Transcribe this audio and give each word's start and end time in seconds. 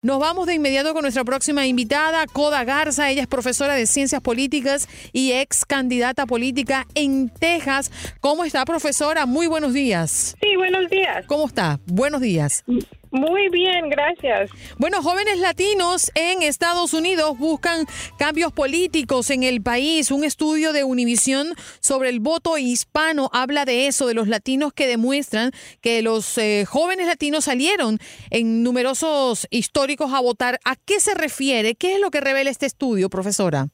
Nos 0.00 0.20
vamos 0.20 0.46
de 0.46 0.54
inmediato 0.54 0.92
con 0.92 1.02
nuestra 1.02 1.24
próxima 1.24 1.66
invitada, 1.66 2.24
Coda 2.28 2.62
Garza. 2.62 3.10
Ella 3.10 3.22
es 3.22 3.26
profesora 3.26 3.74
de 3.74 3.84
Ciencias 3.84 4.20
Políticas 4.20 4.88
y 5.12 5.32
ex 5.32 5.64
candidata 5.64 6.24
política 6.24 6.86
en 6.94 7.30
Texas. 7.30 7.90
¿Cómo 8.20 8.44
está, 8.44 8.64
profesora? 8.64 9.26
Muy 9.26 9.48
buenos 9.48 9.74
días. 9.74 10.36
Sí, 10.40 10.54
buenos 10.54 10.88
días. 10.88 11.26
¿Cómo 11.26 11.48
está? 11.48 11.80
Buenos 11.86 12.20
días. 12.20 12.62
Muy 13.10 13.48
bien, 13.48 13.88
gracias. 13.88 14.50
Bueno, 14.76 15.02
jóvenes 15.02 15.38
latinos 15.38 16.10
en 16.14 16.42
Estados 16.42 16.92
Unidos 16.92 17.38
buscan 17.38 17.86
cambios 18.18 18.52
políticos 18.52 19.30
en 19.30 19.42
el 19.42 19.62
país. 19.62 20.10
Un 20.10 20.24
estudio 20.24 20.72
de 20.72 20.84
Univisión 20.84 21.54
sobre 21.80 22.10
el 22.10 22.20
voto 22.20 22.58
hispano 22.58 23.30
habla 23.32 23.64
de 23.64 23.86
eso, 23.86 24.06
de 24.06 24.14
los 24.14 24.28
latinos 24.28 24.72
que 24.72 24.86
demuestran 24.86 25.52
que 25.80 26.02
los 26.02 26.36
eh, 26.38 26.64
jóvenes 26.66 27.06
latinos 27.06 27.44
salieron 27.44 27.98
en 28.30 28.62
numerosos 28.62 29.46
históricos 29.50 30.12
a 30.12 30.20
votar. 30.20 30.60
¿A 30.64 30.76
qué 30.76 31.00
se 31.00 31.14
refiere? 31.14 31.74
¿Qué 31.74 31.94
es 31.94 32.00
lo 32.00 32.10
que 32.10 32.20
revela 32.20 32.50
este 32.50 32.66
estudio, 32.66 33.08
profesora? 33.08 33.68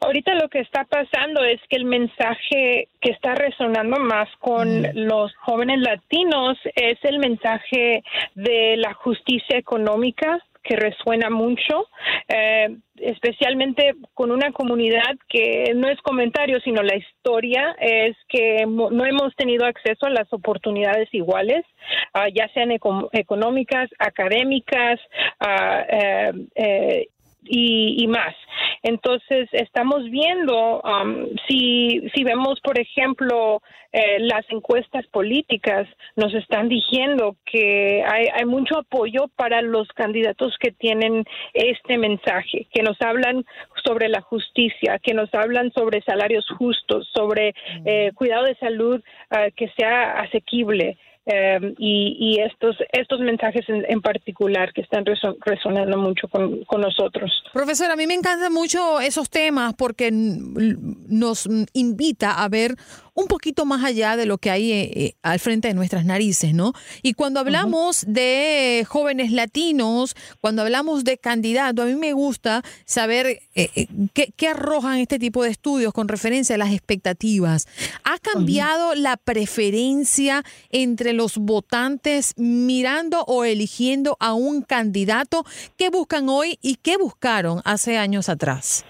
Ahorita 0.00 0.34
lo 0.34 0.48
que 0.48 0.60
está 0.60 0.84
pasando 0.84 1.44
es 1.44 1.60
que 1.68 1.76
el 1.76 1.84
mensaje 1.84 2.88
que 3.00 3.12
está 3.12 3.34
resonando 3.34 4.00
más 4.00 4.28
con 4.38 4.82
los 4.94 5.34
jóvenes 5.36 5.80
latinos 5.80 6.58
es 6.74 6.98
el 7.02 7.18
mensaje 7.18 8.02
de 8.34 8.76
la 8.78 8.94
justicia 8.94 9.58
económica 9.58 10.42
que 10.62 10.76
resuena 10.76 11.30
mucho, 11.30 11.88
eh, 12.28 12.76
especialmente 12.96 13.94
con 14.14 14.30
una 14.30 14.52
comunidad 14.52 15.16
que 15.28 15.72
no 15.74 15.88
es 15.88 16.00
comentario, 16.02 16.60
sino 16.60 16.82
la 16.82 16.96
historia 16.96 17.74
es 17.80 18.16
que 18.28 18.66
no 18.66 19.04
hemos 19.04 19.34
tenido 19.36 19.66
acceso 19.66 20.06
a 20.06 20.10
las 20.10 20.32
oportunidades 20.32 21.08
iguales, 21.12 21.64
ah, 22.12 22.28
ya 22.28 22.48
sean 22.52 22.70
económicas, 22.70 23.90
académicas, 23.98 25.00
uh, 25.40 26.46
eh, 26.54 27.08
y, 27.44 28.06
más. 28.06 28.34
Entonces, 28.82 29.48
estamos 29.52 30.04
viendo, 30.10 30.80
um, 30.80 31.26
si, 31.48 32.00
si 32.14 32.24
vemos, 32.24 32.60
por 32.60 32.78
ejemplo, 32.78 33.60
eh, 33.92 34.20
las 34.20 34.44
encuestas 34.50 35.06
políticas, 35.08 35.86
nos 36.16 36.32
están 36.34 36.68
diciendo 36.68 37.36
que 37.44 38.02
hay, 38.06 38.26
hay 38.32 38.44
mucho 38.46 38.78
apoyo 38.78 39.28
para 39.36 39.62
los 39.62 39.88
candidatos 39.88 40.56
que 40.58 40.70
tienen 40.72 41.24
este 41.52 41.98
mensaje, 41.98 42.68
que 42.72 42.82
nos 42.82 42.96
hablan 43.02 43.44
sobre 43.84 44.08
la 44.08 44.20
justicia, 44.20 44.98
que 45.02 45.12
nos 45.12 45.32
hablan 45.34 45.72
sobre 45.72 46.02
salarios 46.02 46.46
justos, 46.56 47.08
sobre 47.14 47.54
eh, 47.84 48.12
cuidado 48.14 48.44
de 48.44 48.54
salud 48.56 49.00
uh, 49.30 49.50
que 49.56 49.68
sea 49.76 50.20
asequible. 50.20 50.96
Em, 51.26 51.74
y, 51.78 52.40
estos, 52.40 52.76
estos 52.92 53.20
mensajes 53.20 53.64
en, 53.68 54.00
particular 54.00 54.72
que 54.72 54.80
están 54.80 55.04
resonando 55.44 55.98
mucho 55.98 56.26
con, 56.28 56.64
con, 56.64 56.80
nosotros. 56.80 57.30
Profesor, 57.52 57.90
a 57.90 57.96
mí 57.96 58.06
me 58.06 58.14
encantan 58.14 58.52
mucho 58.52 59.00
esos 59.00 59.28
temas 59.28 59.74
porque 59.74 60.10
nos 60.10 61.46
invita 61.74 62.42
a 62.42 62.48
ver 62.48 62.74
un 63.14 63.26
poquito 63.26 63.64
más 63.64 63.84
allá 63.84 64.16
de 64.16 64.26
lo 64.26 64.38
que 64.38 64.50
hay 64.50 64.72
eh, 64.72 64.90
eh, 64.94 65.12
al 65.22 65.38
frente 65.38 65.68
de 65.68 65.74
nuestras 65.74 66.04
narices, 66.04 66.54
¿no? 66.54 66.72
Y 67.02 67.14
cuando 67.14 67.40
hablamos 67.40 68.04
de 68.06 68.84
jóvenes 68.88 69.32
latinos, 69.32 70.14
cuando 70.40 70.62
hablamos 70.62 71.04
de 71.04 71.18
candidatos, 71.18 71.84
a 71.84 71.88
mí 71.88 71.94
me 71.94 72.12
gusta 72.12 72.62
saber 72.84 73.40
eh, 73.54 73.86
qué, 74.12 74.48
arrojan 74.48 74.98
este 74.98 75.18
tipo 75.18 75.42
de 75.42 75.50
estudios 75.50 75.92
con 75.92 76.08
referencia 76.08 76.54
a 76.54 76.58
las 76.58 76.72
expectativas. 76.72 77.66
¿Ha 78.04 78.18
cambiado 78.18 78.94
la 78.94 79.16
preferencia 79.16 80.44
entre 80.70 81.12
los 81.12 81.36
votantes 81.38 82.34
mirando 82.36 83.24
o 83.24 83.44
eligiendo 83.44 84.16
a 84.20 84.34
un 84.34 84.62
candidato? 84.62 85.44
¿Qué 85.76 85.90
buscan 85.90 86.28
hoy 86.28 86.58
y 86.62 86.76
qué 86.76 86.96
buscaron 86.96 87.60
hace 87.64 87.96
años 87.96 88.28
atrás? 88.28 88.84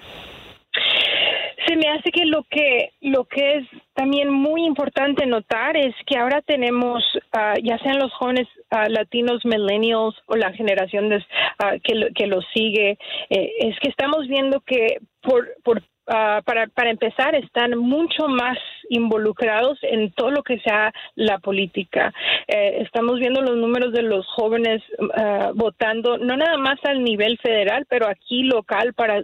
Se 1.71 1.77
me 1.77 1.87
hace 1.87 2.11
que 2.11 2.25
lo 2.25 2.43
que 2.51 2.91
lo 3.01 3.27
que 3.27 3.59
es 3.59 3.69
también 3.95 4.29
muy 4.29 4.65
importante 4.65 5.25
notar 5.25 5.77
es 5.77 5.95
que 6.05 6.19
ahora 6.19 6.43
tenemos, 6.43 7.05
ah, 7.31 7.55
ya 7.63 7.79
sean 7.79 8.01
los 8.01 8.13
jóvenes 8.15 8.49
ah, 8.71 8.89
latinos, 8.89 9.45
millennials 9.45 10.17
o 10.27 10.35
la 10.35 10.53
generación 10.53 11.13
ah, 11.61 11.75
que, 11.81 11.95
lo, 11.95 12.09
que 12.13 12.27
los 12.27 12.45
sigue, 12.53 12.99
eh, 13.29 13.53
es 13.61 13.79
que 13.79 13.89
estamos 13.89 14.27
viendo 14.27 14.63
que 14.63 14.99
por, 15.23 15.49
por 15.63 15.81
Ah, 16.13 16.43
para, 16.45 16.67
para 16.67 16.91
empezar, 16.91 17.37
están 17.37 17.79
mucho 17.79 18.27
más 18.27 18.59
involucrados 18.89 19.79
en 19.83 20.11
todo 20.11 20.33
lo 20.33 20.43
que 20.43 20.59
sea 20.59 20.93
la 21.15 21.39
política. 21.39 22.13
Eh, 22.49 22.79
estamos 22.81 23.21
viendo 23.21 23.41
los 23.43 23.57
números 23.57 23.93
de 23.93 24.03
los 24.03 24.27
jóvenes 24.27 24.83
ah, 25.17 25.53
votando, 25.55 26.19
no 26.19 26.37
nada 26.37 26.57
más 26.57 26.81
al 26.83 27.05
nivel 27.05 27.39
federal, 27.39 27.87
pero 27.89 28.09
aquí 28.09 28.43
local 28.43 28.93
para 28.95 29.23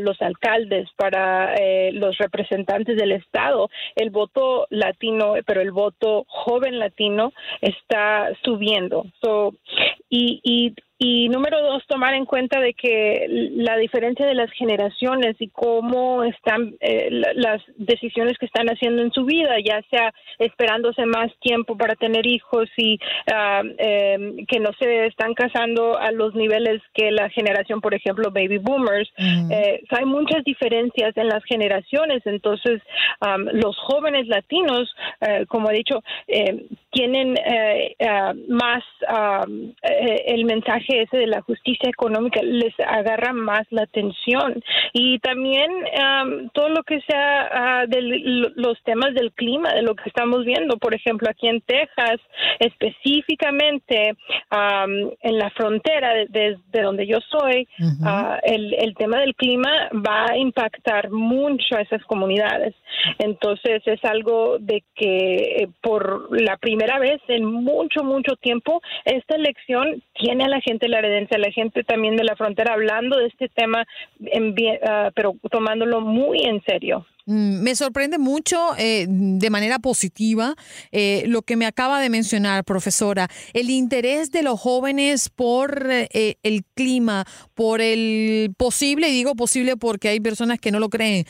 los 0.00 0.22
alcaldes, 0.22 0.88
para 0.96 1.54
eh, 1.56 1.90
los 1.92 2.16
representantes 2.16 2.96
del 2.96 3.12
Estado. 3.12 3.68
El 3.94 4.08
voto 4.08 4.66
latino, 4.70 5.34
pero 5.44 5.60
el 5.60 5.70
voto 5.70 6.24
joven 6.28 6.78
latino 6.78 7.34
está 7.60 8.30
subiendo. 8.42 9.04
So, 9.20 9.52
y, 10.08 10.40
y 10.42 10.74
y 11.04 11.28
número 11.28 11.60
dos, 11.60 11.84
tomar 11.88 12.14
en 12.14 12.24
cuenta 12.24 12.60
de 12.60 12.74
que 12.74 13.26
la 13.56 13.76
diferencia 13.76 14.24
de 14.24 14.36
las 14.36 14.52
generaciones 14.52 15.34
y 15.40 15.48
cómo 15.48 16.22
están 16.22 16.76
eh, 16.78 17.08
las 17.34 17.60
decisiones 17.76 18.38
que 18.38 18.46
están 18.46 18.68
haciendo 18.68 19.02
en 19.02 19.10
su 19.10 19.24
vida, 19.24 19.56
ya 19.64 19.82
sea 19.90 20.14
esperándose 20.38 21.04
más 21.06 21.32
tiempo 21.40 21.76
para 21.76 21.96
tener 21.96 22.24
hijos 22.24 22.68
y 22.76 23.00
ah, 23.32 23.62
em, 23.78 24.46
que 24.46 24.60
no 24.60 24.70
se 24.78 25.06
están 25.06 25.34
casando 25.34 25.98
a 25.98 26.12
los 26.12 26.36
niveles 26.36 26.80
que 26.94 27.10
la 27.10 27.28
generación, 27.30 27.80
por 27.80 27.94
ejemplo, 27.94 28.30
baby 28.30 28.58
boomers. 28.58 29.10
Eh, 29.18 29.82
hay 29.90 30.04
muchas 30.04 30.44
diferencias 30.44 31.16
en 31.16 31.26
las 31.26 31.42
generaciones, 31.44 32.22
entonces 32.26 32.80
los 33.52 33.76
jóvenes 33.78 34.28
latinos, 34.28 34.88
eh, 35.20 35.46
como 35.48 35.70
he 35.70 35.74
dicho, 35.74 36.02
tienen 36.92 37.34
más 38.48 38.84
el 39.82 40.44
mensaje 40.44 40.91
ese 41.00 41.16
de 41.16 41.26
la 41.26 41.40
justicia 41.42 41.88
económica 41.88 42.40
les 42.42 42.74
agarra 42.80 43.32
más 43.32 43.62
la 43.70 43.82
atención 43.82 44.62
y 44.92 45.18
también 45.20 45.70
todo 46.52 46.68
lo 46.68 46.82
que 46.82 47.00
sea 47.02 47.48
ah, 47.52 47.86
de 47.86 48.02
los 48.56 48.82
temas 48.84 49.14
del 49.14 49.32
clima, 49.32 49.72
de 49.72 49.82
lo 49.82 49.94
que 49.94 50.08
estamos 50.08 50.44
viendo, 50.44 50.76
por 50.76 50.94
ejemplo, 50.94 51.28
aquí 51.30 51.48
en 51.48 51.60
Texas, 51.62 52.20
específicamente 52.58 54.14
en 55.22 55.38
la 55.38 55.50
frontera 55.50 56.14
desde 56.28 56.58
de, 56.72 56.82
donde 56.82 57.06
yo 57.06 57.18
soy, 57.30 57.66
ah, 58.04 58.38
el, 58.42 58.74
el 58.74 58.94
tema 58.94 59.18
del 59.20 59.34
clima 59.34 59.88
va 59.94 60.26
a 60.30 60.36
impactar 60.36 61.10
mucho 61.10 61.76
a 61.76 61.80
esas 61.80 62.02
comunidades. 62.04 62.74
Entonces 63.18 63.82
es 63.86 64.04
algo 64.04 64.58
de 64.58 64.82
que 64.94 65.62
eh, 65.62 65.68
por 65.80 66.28
la 66.40 66.56
primera 66.56 66.98
vez 66.98 67.20
en 67.28 67.44
mucho, 67.44 68.04
mucho 68.04 68.36
tiempo, 68.36 68.80
esta 69.04 69.36
elección 69.36 70.02
tiene 70.14 70.44
a 70.44 70.48
la 70.48 70.60
gente 70.60 70.81
la 70.88 70.98
heredencia, 70.98 71.38
la 71.38 71.50
gente 71.50 71.84
también 71.84 72.16
de 72.16 72.24
la 72.24 72.36
frontera 72.36 72.74
hablando 72.74 73.18
de 73.18 73.26
este 73.26 73.48
tema, 73.48 73.86
en, 74.20 74.54
ah, 74.86 75.10
pero 75.14 75.34
tomándolo 75.50 76.00
muy 76.00 76.42
en 76.44 76.62
serio. 76.64 77.06
Mm, 77.26 77.62
me 77.62 77.76
sorprende 77.76 78.18
mucho 78.18 78.58
eh, 78.78 79.06
de 79.08 79.50
manera 79.50 79.78
positiva 79.78 80.56
eh, 80.90 81.22
lo 81.26 81.42
que 81.42 81.56
me 81.56 81.66
acaba 81.66 82.00
de 82.00 82.10
mencionar, 82.10 82.64
profesora, 82.64 83.28
el 83.52 83.70
interés 83.70 84.32
de 84.32 84.42
los 84.42 84.58
jóvenes 84.58 85.28
por 85.28 85.86
eh, 85.88 86.36
el 86.42 86.64
clima, 86.74 87.24
por 87.54 87.80
el 87.80 88.52
posible, 88.56 89.08
y 89.08 89.12
digo 89.12 89.36
posible 89.36 89.76
porque 89.76 90.08
hay 90.08 90.20
personas 90.20 90.58
que 90.58 90.72
no 90.72 90.80
lo 90.80 90.88
creen, 90.88 91.26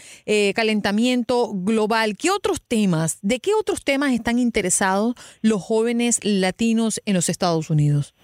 calentamiento 0.54 1.50
global. 1.52 2.16
¿Qué 2.16 2.30
otros 2.30 2.62
temas, 2.66 3.18
de 3.22 3.40
qué 3.40 3.54
otros 3.54 3.84
temas 3.84 4.12
están 4.12 4.38
interesados 4.38 5.14
los 5.42 5.62
jóvenes 5.62 6.20
latinos 6.22 7.00
en 7.04 7.14
los 7.14 7.28
Estados 7.28 7.70
Unidos? 7.70 8.14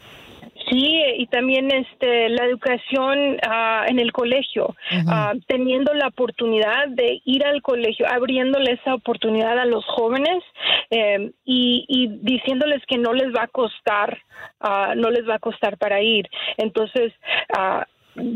Sí, 0.68 1.02
y 1.16 1.26
también 1.26 1.70
este, 1.70 2.28
la 2.28 2.44
educación 2.44 3.38
ah, 3.46 3.84
en 3.88 3.98
el 3.98 4.12
colegio, 4.12 4.74
ah, 5.08 5.32
teniendo 5.46 5.94
la 5.94 6.08
oportunidad 6.08 6.88
de 6.88 7.20
ir 7.24 7.44
al 7.44 7.62
colegio, 7.62 8.06
abriéndole 8.10 8.72
esa 8.72 8.94
oportunidad 8.94 9.58
a 9.58 9.64
los 9.64 9.84
jóvenes 9.86 10.42
em, 10.90 11.32
y, 11.44 11.84
y, 11.88 12.08
diciéndoles 12.20 12.84
que 12.86 12.98
no 12.98 13.12
les 13.12 13.28
va 13.34 13.44
a 13.44 13.48
costar, 13.48 14.18
uh, 14.60 14.94
no 14.96 15.10
les 15.10 15.28
va 15.28 15.36
a 15.36 15.38
costar 15.38 15.78
para 15.78 16.02
ir. 16.02 16.28
Entonces, 16.56 17.12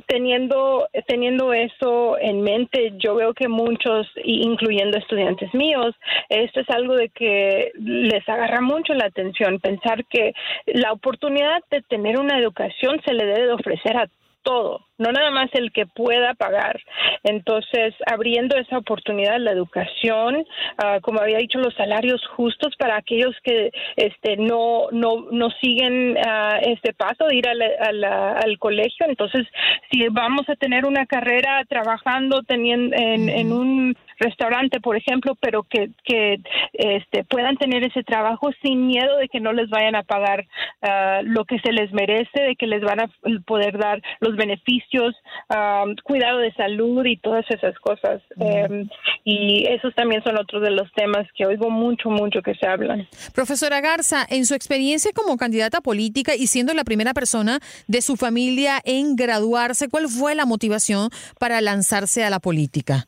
teniendo 0.07 0.89
teniendo 1.07 1.53
eso 1.53 2.19
en 2.19 2.43
mente, 2.43 2.93
yo 2.99 3.15
veo 3.15 3.35
que 3.35 3.49
muchos, 3.49 4.07
incluyendo 4.25 4.99
estudiantes 4.99 5.53
míos, 5.55 5.95
esto 6.29 6.61
es 6.61 6.71
algo 6.71 6.95
de 6.95 7.09
que 7.09 7.73
les 7.79 8.29
agarra 8.29 8.61
mucho 8.61 8.95
la 8.95 9.07
atención, 9.07 9.61
pensar 9.61 10.05
que 10.07 10.33
la 10.67 10.93
oportunidad 10.93 11.63
de 11.71 11.83
tener 11.83 12.19
una 12.19 12.39
educación 12.39 13.01
se 13.05 13.15
le 13.15 13.27
debe 13.27 13.47
de 13.47 13.53
ofrecer 13.53 13.97
a 13.97 14.09
todo, 14.43 14.87
no 14.99 15.13
nada 15.13 15.31
más 15.31 15.51
el 15.55 15.73
que 15.73 15.87
pueda 15.87 16.35
pagar. 16.35 16.81
Entonces, 17.25 17.95
abriendo 18.07 18.57
esa 18.57 18.79
oportunidad, 18.79 19.39
la 19.39 19.53
educación, 19.53 20.45
ah, 20.79 20.99
como 21.01 21.21
había 21.21 21.39
dicho, 21.39 21.59
los 21.59 21.75
salarios 21.75 22.21
justos 22.37 22.75
para 22.79 22.97
aquellos 22.97 23.35
que 23.43 23.71
este, 23.97 24.37
no, 24.37 24.89
no, 24.91 25.27
no 25.31 25.51
siguen 25.61 26.17
uh, 26.17 26.59
este 26.63 26.93
paso 26.93 27.27
de 27.27 27.37
ir 27.37 27.49
al 27.49 28.59
colegio. 28.59 29.07
Entonces, 29.09 29.47
si 29.91 30.09
vamos 30.09 30.49
a 30.49 30.57
tener 30.57 30.85
una 30.85 31.07
carrera 31.07 31.65
trabajando 31.69 32.43
teniendo 32.43 32.97
en, 32.97 33.29
en 33.29 33.53
un 33.53 33.97
restaurante, 34.23 34.81
por 34.81 34.97
ejemplo, 34.97 35.37
pero 35.41 35.63
que, 35.65 35.91
que 36.05 36.41
este, 36.73 37.25
puedan 37.25 37.57
tener 37.57 37.85
ese 37.85 38.03
trabajo 38.03 38.51
sin 38.63 38.87
miedo 38.87 39.17
de 39.19 39.29
que 39.29 39.41
no 39.41 39.53
les 39.53 39.69
vayan 39.71 39.97
a 39.97 40.03
pagar 40.03 40.47
ah, 40.83 41.21
lo 41.23 41.45
que 41.45 41.59
se 41.61 41.73
les 41.73 41.93
merece, 41.93 42.41
de 42.41 42.57
que 42.57 42.67
les 42.67 42.83
van 42.83 43.01
a 43.01 43.11
poder 43.47 43.79
dar 43.79 44.03
los 44.21 44.37
beneficios, 44.37 45.15
ah, 45.49 45.85
cuidado 46.05 46.39
de 46.39 46.53
salud 46.55 47.05
y 47.05 47.17
todas 47.17 47.45
esas 47.51 47.79
cosas. 47.79 48.23
Em, 48.39 48.89
y 49.25 49.67
esos 49.69 49.95
también 49.95 50.23
son 50.23 50.39
otros 50.39 50.63
de 50.63 50.71
los 50.71 50.91
temas 50.93 51.27
que 51.37 51.47
oigo 51.47 51.71
mucho, 51.71 52.11
mucho 52.11 52.43
que 52.43 52.55
se 52.55 52.67
hablan. 52.67 53.07
Profesora 53.35 53.81
Garza, 53.81 54.27
en 54.29 54.47
su 54.47 54.55
experiencia 54.55 55.13
como 55.15 55.37
candidata 55.37 55.81
política 55.81 56.35
y 56.35 56.47
siendo 56.47 56.75
la 56.75 56.85
primera 56.85 57.15
persona 57.15 57.61
de 57.87 58.03
su 58.03 58.17
familia 58.17 58.81
en 58.85 59.17
graduarse, 59.17 59.89
¿cuál 59.89 60.09
fue 60.09 60.35
la 60.35 60.47
motivación 60.47 61.11
para 61.39 61.61
lanzarse 61.61 62.25
a 62.25 62.31
la 62.31 62.41
política? 62.41 63.07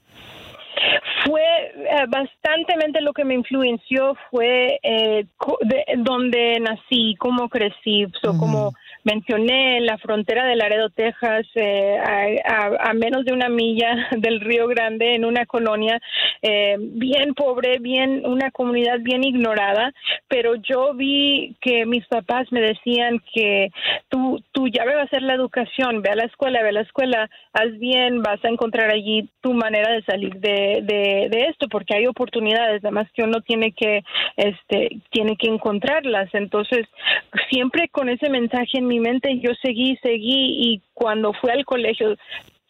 Fue 1.25 1.43
eh, 1.43 2.07
bastantemente 2.09 3.01
lo 3.01 3.13
que 3.13 3.25
me 3.25 3.35
influenció 3.35 4.17
fue 4.31 4.79
eh, 4.83 5.27
de, 5.63 5.85
donde 5.99 6.61
nací, 6.61 7.15
cómo 7.19 7.49
crecí, 7.49 8.05
o 8.05 8.39
como 8.39 8.73
mencioné 9.05 9.79
en 9.79 9.87
la 9.87 9.99
frontera 9.99 10.47
de 10.47 10.57
Laredo, 10.57 10.91
Texas, 10.91 11.47
eh, 11.55 11.99
a, 12.45 12.93
menos 12.95 13.25
de 13.25 13.33
una 13.33 13.49
milla 13.49 14.09
del 14.17 14.41
Río 14.41 14.67
Grande, 14.67 15.15
en 15.15 15.25
una 15.25 15.47
colonia 15.47 16.01
eh, 16.43 16.77
bien 16.79 17.35
pobre, 17.35 17.79
bien 17.79 18.23
una 18.27 18.51
comunidad 18.51 18.99
bien 19.01 19.25
ignorada, 19.25 19.93
pero 20.29 20.55
yo 20.57 20.95
vi 20.95 21.57
que 21.61 21.87
mis 21.87 22.07
papás 22.07 22.51
me 22.51 22.61
decían 22.61 23.21
que 23.33 23.71
tú, 24.09 24.43
tú 24.53 24.69
ya 24.69 24.85
vas 24.85 24.97
a 24.97 25.03
hacer 25.03 25.23
la 25.23 25.35
educación, 25.35 26.03
ve 26.03 26.11
a 26.11 26.17
la 26.17 26.25
escuela, 26.25 26.63
ve 26.63 26.69
a 26.71 26.73
la 26.73 26.81
escuela, 26.83 27.31
haz 27.53 27.79
bien, 27.79 28.23
vas 28.23 28.45
a 28.45 28.49
encontrar 28.49 28.91
allí 28.91 29.29
tu 29.41 29.53
manera 29.53 29.93
de 29.93 30.03
salir 30.03 30.35
de 30.41 31.47
esto, 31.51 31.69
porque 31.69 31.95
hay 31.95 32.07
oportunidades, 32.07 32.83
además 32.83 33.09
que 33.15 33.23
uno 33.23 33.41
tiene 33.41 33.73
que, 33.73 34.03
este, 34.37 35.01
tiene 35.11 35.37
que 35.37 35.49
encontrarlas. 35.49 36.29
Entonces, 36.35 36.87
siempre 37.51 37.89
con 37.89 38.09
ese 38.09 38.31
mensaje 38.31 38.79
en 38.79 38.87
mi 38.87 38.94
mente 39.01 39.39
yo 39.41 39.51
seguí, 39.63 39.97
seguí 40.03 40.73
y 40.73 40.83
cuando 40.93 41.33
fui 41.33 41.51
al 41.51 41.65
colegio 41.65 42.17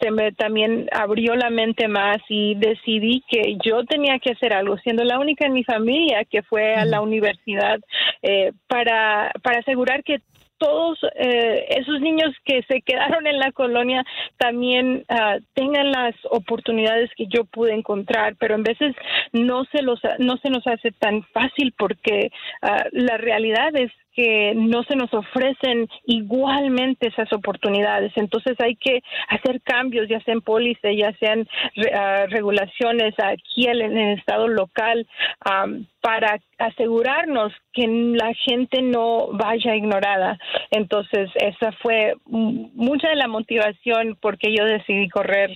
se 0.01 0.11
me 0.11 0.33
también 0.33 0.89
abrió 0.93 1.35
la 1.35 1.51
mente 1.51 1.89
más 1.89 2.19
y 2.29 2.55
decidí 2.57 3.23
que 3.29 3.57
yo 3.65 3.85
tenía 3.85 4.19
que 4.19 4.33
hacer 4.33 4.53
algo, 4.53 4.77
siendo 4.79 5.05
la 5.05 5.19
única 5.19 5.47
en 5.47 5.53
mi 5.53 5.65
familia 5.65 6.25
que 6.25 6.43
fue 6.43 6.75
a 6.75 6.85
la 6.85 7.01
universidad 7.01 7.79
eh, 8.23 8.53
para, 8.67 9.33
para 9.43 9.61
asegurar 9.61 10.03
que 10.03 10.21
todos 10.59 10.99
eh, 11.17 11.67
esos 11.71 12.01
niños 12.01 12.33
que 12.45 12.63
se 12.69 12.81
quedaron 12.81 13.27
en 13.27 13.39
la 13.39 13.53
colonia 13.53 14.05
también 14.39 15.05
uh, 15.11 15.41
tengan 15.53 15.91
las 15.91 16.15
oportunidades 16.31 17.11
que 17.17 17.27
yo 17.27 17.45
pude 17.45 17.75
encontrar, 17.75 18.37
pero 18.37 18.55
en 18.55 18.63
veces 18.63 18.95
no 19.33 19.65
se 19.67 19.83
los 19.83 20.01
no 20.19 20.37
se 20.39 20.51
nos 20.51 20.67
hace 20.67 20.93
tan 20.93 21.23
fácil 21.33 21.75
porque 21.77 22.31
uh, 22.63 22.89
la 22.93 23.17
realidad 23.19 23.75
es 23.75 23.91
que 24.15 24.55
no 24.55 24.83
se 24.85 24.97
nos 24.97 25.13
ofrecen 25.13 25.89
igualmente 26.07 27.09
esas 27.09 27.33
oportunidades. 27.33 28.13
Entonces 28.17 28.55
hay 28.61 28.77
que 28.77 29.01
hacer 29.29 29.61
cambios, 29.63 30.09
ya 30.09 30.21
sean 30.21 30.41
pólices, 30.41 30.97
ya 30.97 31.13
sean 31.19 31.41
uh, 31.41 32.27
regulaciones 32.29 33.15
aquí 33.19 33.67
en 33.67 33.97
el 33.97 34.19
estado 34.19 34.49
local, 34.49 35.07
um, 35.45 35.85
para 36.05 36.39
asegurarnos 36.59 37.51
que 37.73 37.87
la 37.87 38.35
gente 38.35 38.83
no 38.83 39.29
vaya 39.33 39.75
ignorada. 39.75 40.39
Entonces, 40.71 41.31
esa 41.35 41.73
fue 41.83 42.13
mucha 42.27 43.09
de 43.09 43.17
la 43.17 43.27
motivación 43.27 44.17
porque 44.21 44.55
yo 44.55 44.67
decidí 44.67 45.09
correr 45.09 45.51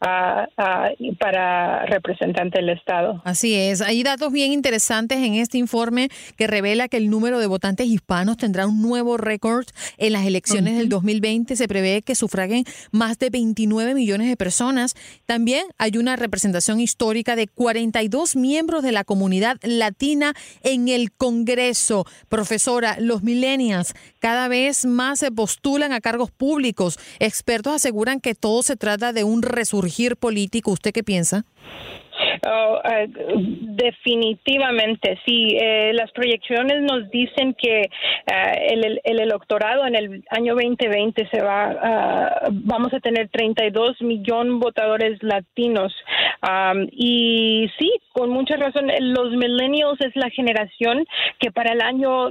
uh, 0.00 1.14
para 1.20 1.86
representante 1.86 2.58
del 2.58 2.70
Estado. 2.70 3.22
Así 3.24 3.54
es. 3.54 3.80
Hay 3.80 4.02
datos 4.02 4.32
bien 4.32 4.50
interesantes 4.52 5.18
en 5.18 5.34
este 5.34 5.58
informe 5.58 6.08
que 6.36 6.48
revela 6.48 6.88
que 6.88 6.96
el 6.96 7.08
número 7.08 7.38
de 7.38 7.46
votantes 7.46 7.86
hispanos 8.02 8.36
tendrá 8.36 8.66
un 8.66 8.82
nuevo 8.82 9.16
récord 9.16 9.66
en 9.96 10.12
las 10.12 10.26
elecciones 10.26 10.76
del 10.76 10.88
2020. 10.88 11.54
Se 11.54 11.68
prevé 11.68 12.02
que 12.02 12.14
sufraguen 12.14 12.64
más 12.90 13.18
de 13.18 13.30
29 13.30 13.94
millones 13.94 14.28
de 14.28 14.36
personas. 14.36 14.94
También 15.24 15.64
hay 15.78 15.96
una 15.96 16.16
representación 16.16 16.80
histórica 16.80 17.36
de 17.36 17.46
42 17.46 18.34
miembros 18.34 18.82
de 18.82 18.92
la 18.92 19.04
comunidad 19.04 19.58
latina 19.62 19.92
latina 19.92 20.32
en 20.62 20.88
el 20.88 21.12
Congreso. 21.12 22.06
Profesora, 22.28 22.96
los 22.98 23.22
millennials 23.22 23.94
cada 24.20 24.48
vez 24.48 24.86
más 24.86 25.18
se 25.18 25.30
postulan 25.30 25.92
a 25.92 26.00
cargos 26.00 26.30
públicos. 26.30 26.98
Expertos 27.18 27.74
aseguran 27.74 28.20
que 28.20 28.34
todo 28.34 28.62
se 28.62 28.76
trata 28.76 29.12
de 29.12 29.24
un 29.24 29.42
resurgir 29.42 30.16
político. 30.16 30.70
¿Usted 30.70 30.92
qué 30.92 31.04
piensa? 31.04 31.44
Oh, 32.46 32.80
eh, 32.84 33.08
definitivamente, 33.08 35.18
sí. 35.26 35.56
Eh, 35.60 35.92
las 35.94 36.10
proyecciones 36.12 36.82
nos 36.82 37.10
dicen 37.10 37.54
que 37.54 37.82
eh, 37.82 37.88
el, 38.70 39.00
el, 39.04 39.20
electorado 39.20 39.86
en 39.86 39.94
el 39.94 40.24
año 40.30 40.54
2020 40.54 41.28
se 41.30 41.42
va, 41.42 42.40
vamos 42.50 42.92
a 42.94 43.00
tener 43.00 43.28
32 43.28 44.00
millones 44.02 44.58
votadores 44.58 45.22
latinos. 45.22 45.94
y 46.92 47.70
sí, 47.78 47.92
con 48.12 48.30
mucha 48.30 48.56
razón, 48.56 48.90
los 49.00 49.32
millennials 49.32 50.00
es 50.00 50.14
la 50.16 50.30
generación 50.30 51.04
que 51.38 51.50
para 51.50 51.72
el 51.72 51.80
año 51.80 52.30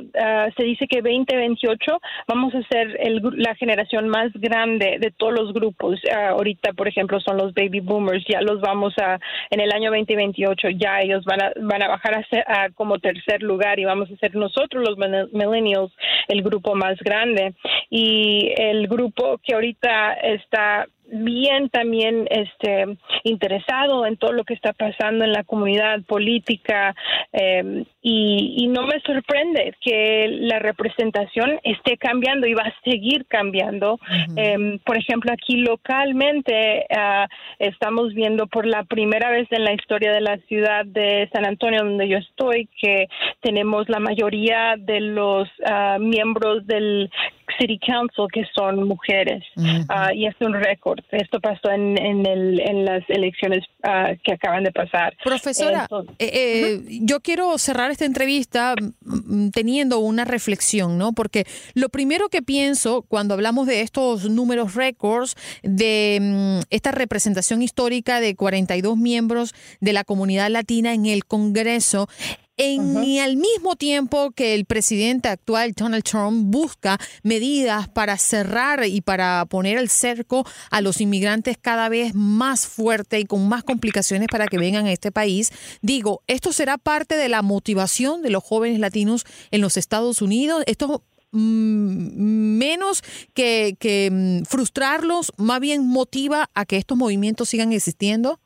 se 0.57 0.63
dice 0.63 0.87
que 0.87 1.01
2028 1.01 1.99
vamos 2.27 2.53
a 2.55 2.61
ser 2.63 2.97
el, 2.99 3.21
la 3.37 3.55
generación 3.55 4.09
más 4.09 4.31
grande 4.33 4.97
de 4.99 5.11
todos 5.11 5.33
los 5.33 5.53
grupos. 5.53 5.99
ahorita, 6.29 6.73
por 6.73 6.87
ejemplo, 6.87 7.19
son 7.19 7.37
los 7.37 7.53
baby 7.53 7.79
boomers, 7.79 8.23
ya 8.27 8.41
los 8.41 8.61
vamos 8.61 8.93
a, 8.97 9.19
en 9.49 9.59
el 9.59 9.71
año 9.71 9.90
2028 9.91 10.69
ya 10.71 11.01
ellos 11.01 11.23
van 11.25 11.41
a, 11.41 11.51
van 11.55 11.83
a 11.83 11.87
bajar 11.87 12.25
a, 12.47 12.69
como 12.71 12.99
tercer 12.99 13.41
lugar 13.43 13.79
y 13.79 13.85
vamos 13.85 14.09
a 14.11 14.15
ser 14.17 14.35
nosotros 14.35 14.87
los 14.87 14.97
millennials 15.31 15.91
el 16.27 16.41
grupo 16.41 16.75
más 16.75 16.97
grande. 16.99 17.53
Y 17.89 18.53
el 18.57 18.87
grupo 18.87 19.39
que 19.43 19.53
ahorita 19.53 20.13
está 20.13 20.87
bien 21.11 21.69
también 21.69 22.27
este 22.29 22.97
interesado 23.23 24.05
en 24.05 24.17
todo 24.17 24.31
lo 24.31 24.43
que 24.43 24.53
está 24.53 24.73
pasando 24.73 25.25
en 25.25 25.33
la 25.33 25.43
comunidad 25.43 26.01
política 26.03 26.95
em, 27.31 27.85
y, 28.01 28.67
no 28.71 28.87
me 28.87 29.01
sorprende 29.01 29.75
que 29.81 30.27
la 30.29 30.59
representación 30.59 31.59
esté 31.63 31.97
cambiando 31.97 32.47
y 32.47 32.53
va 32.53 32.63
a 32.63 32.89
seguir 32.89 33.25
cambiando. 33.27 33.99
Em, 34.37 34.79
por 34.79 34.97
ejemplo, 34.97 35.31
aquí 35.33 35.57
localmente 35.57 36.85
ah, 36.95 37.27
estamos 37.59 38.13
viendo 38.13 38.47
por 38.47 38.65
la 38.65 38.83
primera 38.83 39.29
vez 39.29 39.47
en 39.51 39.65
la 39.65 39.73
historia 39.73 40.13
de 40.13 40.21
la 40.21 40.37
ciudad 40.47 40.85
de 40.85 41.29
San 41.33 41.45
Antonio, 41.45 41.83
donde 41.83 42.07
yo 42.07 42.17
estoy, 42.17 42.69
que 42.81 43.07
tenemos 43.41 43.89
la 43.89 43.99
mayoría 43.99 44.75
de 44.77 45.01
los 45.01 45.49
ah, 45.65 45.97
miembros 45.99 46.65
del 46.65 47.11
City 47.61 47.79
Council 47.79 48.25
que 48.33 48.43
son 48.55 48.87
mujeres 48.87 49.43
ah, 49.89 50.13
y 50.13 50.25
es 50.25 50.35
un 50.39 50.53
récord. 50.53 50.99
Esto 51.11 51.39
pasó 51.39 51.69
en, 51.71 51.97
en, 51.97 52.25
el, 52.25 52.59
en 52.59 52.85
las 52.85 53.03
elecciones 53.07 53.63
uh, 53.83 54.17
que 54.23 54.33
acaban 54.33 54.63
de 54.63 54.71
pasar. 54.71 55.15
Profesora, 55.23 55.87
eh, 56.17 56.31
eh, 56.33 56.99
yo 57.01 57.19
quiero 57.19 57.57
cerrar 57.57 57.91
esta 57.91 58.05
entrevista 58.05 58.73
mm, 58.79 59.45
mm, 59.45 59.51
teniendo 59.51 59.99
una 59.99 60.25
reflexión, 60.25 60.97
¿no? 60.97 61.13
Porque 61.13 61.45
lo 61.75 61.89
primero 61.89 62.29
que 62.29 62.41
pienso 62.41 63.03
cuando 63.03 63.35
hablamos 63.35 63.67
de 63.67 63.81
estos 63.81 64.29
números 64.29 64.75
récords, 64.75 65.35
de 65.61 66.17
mm, 66.19 66.59
esta 66.71 66.91
representación 66.91 67.61
histórica 67.61 68.19
de 68.19 68.35
42 68.35 68.97
miembros 68.97 69.53
de 69.79 69.93
la 69.93 70.03
comunidad 70.03 70.49
latina 70.49 70.93
en 70.93 71.05
el 71.05 71.25
Congreso, 71.25 72.07
en, 72.61 73.19
al 73.19 73.37
mismo 73.37 73.75
tiempo 73.75 74.29
que 74.31 74.53
el 74.53 74.65
presidente 74.65 75.29
actual, 75.29 75.73
Donald 75.73 76.03
Trump, 76.03 76.51
busca 76.51 76.99
medidas 77.23 77.89
para 77.89 78.17
cerrar 78.19 78.85
y 78.85 79.01
para 79.01 79.45
poner 79.45 79.79
el 79.79 79.89
cerco 79.89 80.45
a 80.69 80.81
los 80.81 81.01
inmigrantes 81.01 81.57
cada 81.59 81.89
vez 81.89 82.13
más 82.13 82.67
fuerte 82.67 83.19
y 83.19 83.25
con 83.25 83.49
más 83.49 83.63
complicaciones 83.63 84.27
para 84.27 84.45
que 84.45 84.59
vengan 84.59 84.85
a 84.85 84.91
este 84.91 85.11
país, 85.11 85.51
digo, 85.81 86.21
¿esto 86.27 86.53
será 86.53 86.77
parte 86.77 87.15
de 87.15 87.29
la 87.29 87.41
motivación 87.41 88.21
de 88.21 88.29
los 88.29 88.43
jóvenes 88.43 88.79
latinos 88.79 89.25
en 89.49 89.61
los 89.61 89.75
Estados 89.75 90.21
Unidos? 90.21 90.63
¿Esto 90.67 91.03
mm, 91.31 92.57
menos 92.59 93.01
que, 93.33 93.75
que 93.79 94.09
mm, 94.11 94.45
frustrarlos, 94.45 95.33
más 95.37 95.59
bien 95.61 95.87
motiva 95.87 96.51
a 96.53 96.65
que 96.65 96.77
estos 96.77 96.95
movimientos 96.95 97.49
sigan 97.49 97.73
existiendo? 97.73 98.39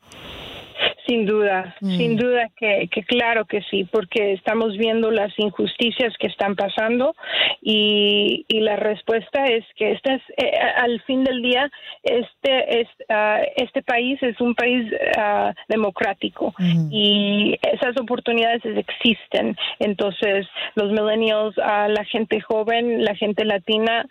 Sin 1.07 1.25
duda, 1.25 1.75
mm. 1.81 1.97
sin 1.97 2.17
duda 2.17 2.49
que, 2.57 2.87
que, 2.91 3.03
claro 3.03 3.45
que 3.45 3.61
sí, 3.69 3.83
porque 3.91 4.33
estamos 4.33 4.75
viendo 4.77 5.11
las 5.11 5.31
injusticias 5.37 6.13
que 6.17 6.27
están 6.27 6.55
pasando 6.55 7.15
y, 7.61 8.45
y 8.47 8.59
la 8.61 8.75
respuesta 8.75 9.45
es 9.45 9.63
que 9.75 9.91
este 9.91 10.15
es, 10.15 10.21
eh, 10.37 10.57
al 10.77 11.01
fin 11.01 11.23
del 11.23 11.41
día 11.41 11.69
este 12.03 12.81
es 12.81 12.87
ah, 13.09 13.41
este 13.55 13.81
país 13.81 14.21
es 14.21 14.39
un 14.39 14.55
país 14.55 14.91
uh, 15.17 15.51
democrático 15.67 16.53
mm. 16.57 16.89
y 16.91 17.57
esas 17.61 17.99
oportunidades 17.99 18.61
existen. 18.65 19.55
Entonces 19.79 20.47
los 20.75 20.91
millennials, 20.91 21.57
uh, 21.57 21.89
la 21.89 22.03
gente 22.05 22.41
joven, 22.41 23.03
la 23.03 23.15
gente 23.15 23.45
latina, 23.45 24.05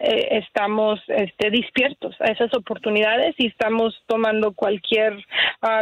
eh, 0.00 0.28
estamos 0.42 1.00
este, 1.08 1.50
despiertos 1.50 2.14
a 2.20 2.26
esas 2.26 2.52
oportunidades 2.54 3.34
y 3.38 3.46
estamos 3.46 3.94
tomando 4.06 4.52
cualquier 4.52 5.24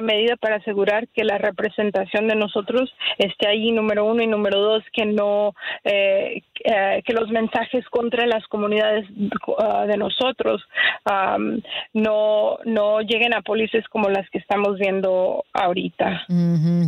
medida 0.03 0.34
para 0.37 0.57
asegurar 0.57 1.09
que 1.09 1.25
la 1.25 1.39
representación 1.39 2.29
de 2.29 2.37
nosotros 2.37 2.93
esté 3.19 3.49
ahí, 3.49 3.73
número 3.73 4.05
uno, 4.05 4.23
y 4.23 4.27
número 4.27 4.61
dos, 4.61 4.83
que 4.93 5.07
no, 5.07 5.55
eh, 5.85 6.43
eh, 6.65 7.03
que 7.05 7.13
los 7.13 7.31
mensajes 7.31 7.85
contra 7.91 8.27
las 8.27 8.47
comunidades 8.49 9.07
uh, 9.11 9.87
de 9.87 9.97
nosotros 9.97 10.63
um, 11.11 11.61
no, 11.93 12.59
no 12.65 13.01
lleguen 13.01 13.35
a 13.35 13.43
policías 13.43 13.87
como 13.89 14.09
las 14.09 14.29
que 14.31 14.39
estamos 14.39 14.79
viendo 14.79 15.45
ahorita. 15.53 16.27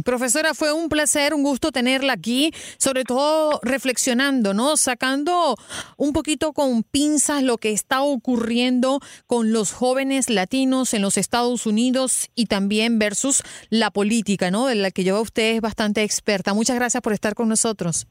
Profesora, 0.04 0.54
fue 0.54 0.72
un 0.72 0.88
placer, 0.88 1.34
un 1.34 1.42
gusto 1.42 1.72
tenerla 1.72 2.12
aquí, 2.12 2.52
sobre 2.78 3.04
todo 3.04 3.60
reflexionando, 3.62 4.54
¿no? 4.54 4.76
Sacando 4.76 5.56
un 5.96 6.12
poquito 6.12 6.52
con 6.52 6.82
pinzas 6.82 7.42
lo 7.42 7.58
que 7.58 7.72
está 7.72 8.02
ocurriendo 8.02 9.00
con 9.26 9.52
los 9.52 9.72
jóvenes 9.72 10.30
latinos 10.30 10.94
en 10.94 11.02
los 11.02 11.16
Estados 11.16 11.66
Unidos 11.66 12.30
y 12.34 12.46
también 12.46 12.98
versus 12.98 13.35
la 13.70 13.90
política, 13.90 14.50
¿no? 14.50 14.66
De 14.66 14.74
la 14.74 14.90
que 14.90 15.04
yo 15.04 15.20
usted 15.20 15.56
es 15.56 15.60
bastante 15.60 16.02
experta. 16.02 16.54
Muchas 16.54 16.76
gracias 16.76 17.02
por 17.02 17.12
estar 17.12 17.34
con 17.34 17.48
nosotros. 17.48 18.06